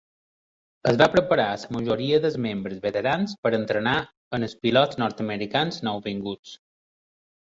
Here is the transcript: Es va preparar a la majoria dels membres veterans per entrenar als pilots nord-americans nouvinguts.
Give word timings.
Es 0.91 0.95
va 0.99 1.07
preparar 1.15 1.43
a 1.57 1.57
la 1.63 1.67
majoria 1.75 2.19
dels 2.23 2.37
membres 2.45 2.81
veterans 2.85 3.35
per 3.43 3.51
entrenar 3.57 3.93
als 4.39 4.55
pilots 4.63 4.99
nord-americans 5.03 5.79
nouvinguts. 5.89 6.55